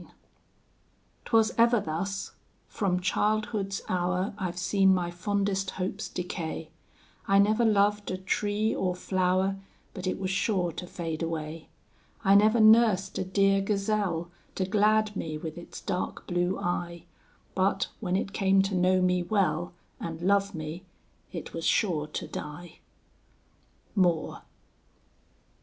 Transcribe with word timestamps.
IX 0.01 0.11
'Twas 1.25 1.51
ever 1.59 1.79
thus; 1.79 2.31
from 2.67 2.99
childhood's 3.01 3.83
hour 3.87 4.33
I've 4.35 4.57
seen 4.57 4.95
my 4.95 5.11
fondest 5.11 5.69
hopes 5.77 6.09
decay; 6.09 6.71
I 7.27 7.37
never 7.37 7.63
loved 7.63 8.09
a 8.09 8.17
tree 8.17 8.73
or 8.73 8.95
flower, 8.95 9.57
But 9.93 10.07
it 10.07 10.17
was 10.17 10.31
sure 10.31 10.71
to 10.71 10.87
fade 10.87 11.21
away; 11.21 11.69
I 12.23 12.33
never 12.33 12.59
nursed 12.59 13.19
a 13.19 13.23
dear 13.23 13.61
Gazelle, 13.61 14.31
To 14.55 14.65
glad 14.65 15.15
me 15.15 15.37
with 15.37 15.55
its 15.55 15.79
dark 15.79 16.25
blue 16.25 16.57
eye, 16.57 17.03
But, 17.53 17.89
when 17.99 18.15
it 18.15 18.33
came 18.33 18.63
to 18.63 18.73
know 18.75 19.03
me 19.03 19.21
well, 19.21 19.71
And 19.99 20.19
love 20.23 20.55
me, 20.55 20.83
it 21.31 21.53
was 21.53 21.63
sure 21.63 22.07
to 22.07 22.27
die. 22.27 22.79
MOORE. 23.93 24.41